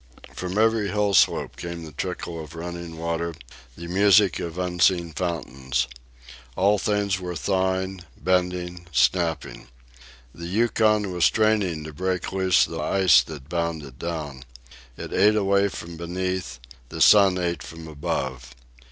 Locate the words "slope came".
1.13-1.83